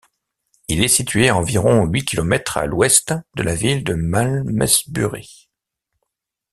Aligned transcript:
Il 0.67 0.81
est 0.83 0.87
situé 0.87 1.29
à 1.29 1.35
environ 1.37 1.85
huit 1.85 2.05
kilomètres 2.05 2.57
à 2.57 2.65
l'ouest 2.65 3.13
de 3.35 3.43
la 3.43 3.53
ville 3.53 3.83
de 3.83 3.93
Malmesbury. 3.93 5.47